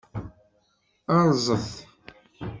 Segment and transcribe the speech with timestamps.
[1.21, 1.71] Rrẓet!